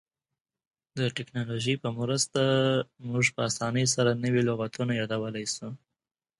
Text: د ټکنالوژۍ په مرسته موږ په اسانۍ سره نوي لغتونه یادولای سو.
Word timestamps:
د 0.97 0.99
ټکنالوژۍ 1.17 1.75
په 1.83 1.89
مرسته 1.99 2.41
موږ 3.09 3.25
په 3.35 3.41
اسانۍ 3.49 3.85
سره 3.95 4.19
نوي 4.23 4.41
لغتونه 4.49 4.91
یادولای 4.99 5.45
سو. 5.55 5.67